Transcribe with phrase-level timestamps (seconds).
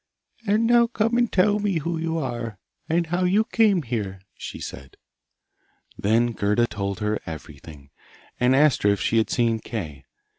[0.47, 2.57] 'And now come and tell me who you are,
[2.89, 4.97] and how you came here,' she said.
[5.95, 7.91] Then Gerda told her everything,
[8.39, 10.05] and asked her if she had seen Kay.